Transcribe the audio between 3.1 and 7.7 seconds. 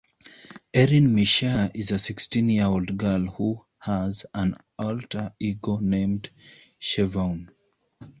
who has an alter-ego named Shevaun.